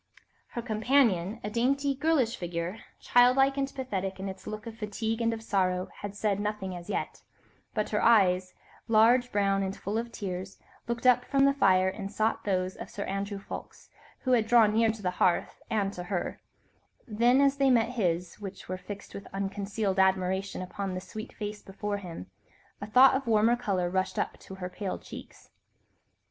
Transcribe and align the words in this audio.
Her 0.57 0.63
companion, 0.63 1.39
a 1.43 1.51
dainty, 1.51 1.93
girlish 1.93 2.35
figure, 2.35 2.79
childlike 2.99 3.55
and 3.55 3.71
pathetic 3.71 4.19
in 4.19 4.27
its 4.27 4.47
look 4.47 4.65
of 4.65 4.75
fatigue 4.75 5.21
and 5.21 5.31
of 5.31 5.43
sorrow, 5.43 5.89
had 5.97 6.15
said 6.15 6.39
nothing 6.39 6.75
as 6.75 6.89
yet, 6.89 7.21
but 7.75 7.89
her 7.91 8.01
eyes, 8.01 8.55
large, 8.87 9.31
brown, 9.31 9.61
and 9.61 9.77
full 9.77 9.99
of 9.99 10.11
tears, 10.11 10.57
looked 10.87 11.05
up 11.05 11.23
from 11.23 11.45
the 11.45 11.53
fire 11.53 11.87
and 11.87 12.11
sought 12.11 12.45
those 12.45 12.75
of 12.75 12.89
Sir 12.89 13.03
Andrew 13.03 13.37
Ffoulkes, 13.37 13.89
who 14.21 14.31
had 14.31 14.47
drawn 14.47 14.73
near 14.73 14.89
to 14.89 15.03
the 15.03 15.11
hearth 15.21 15.61
and 15.69 15.93
to 15.93 16.05
her; 16.05 16.41
then, 17.07 17.39
as 17.39 17.57
they 17.57 17.69
met 17.69 17.89
his, 17.89 18.39
which 18.41 18.67
were 18.67 18.77
fixed 18.79 19.13
with 19.13 19.27
unconcealed 19.31 19.99
admiration 19.99 20.63
upon 20.63 20.95
the 20.95 20.99
sweet 20.99 21.31
face 21.31 21.61
before 21.61 21.97
him, 21.97 22.25
a 22.81 22.87
thought 22.87 23.13
of 23.13 23.27
warmer 23.27 23.55
colour 23.55 23.87
rushed 23.87 24.17
up 24.17 24.39
to 24.39 24.55
her 24.55 24.67
pale 24.67 24.97
cheeks. 24.97 25.51